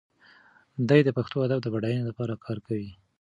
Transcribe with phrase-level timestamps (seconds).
[0.89, 2.91] دی د پښتو ادب د بډاینې لپاره کار کوي.